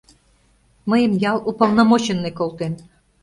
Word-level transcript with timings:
Мыйым 0.89 1.13
ял 1.31 1.37
уполномоченный 1.49 2.33
колтен... 2.39 2.73